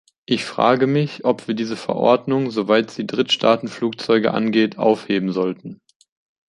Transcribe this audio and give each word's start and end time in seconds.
Ich 0.25 0.45
frage 0.45 0.87
mich, 0.87 1.25
ob 1.25 1.47
wir 1.47 1.53
diese 1.53 1.75
Verordnung, 1.77 2.49
soweit 2.49 2.89
sie 2.89 3.05
Drittstaatenflugzeuge 3.05 4.33
angeht, 4.33 4.79
aufheben 4.79 5.31
sollten. 5.31 5.79